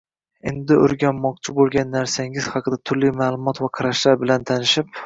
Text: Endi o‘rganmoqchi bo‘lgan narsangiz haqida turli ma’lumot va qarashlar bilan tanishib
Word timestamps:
Endi 0.51 0.77
o‘rganmoqchi 0.85 1.55
bo‘lgan 1.59 1.93
narsangiz 1.99 2.49
haqida 2.57 2.81
turli 2.83 3.15
ma’lumot 3.21 3.65
va 3.67 3.73
qarashlar 3.81 4.21
bilan 4.27 4.53
tanishib 4.55 4.95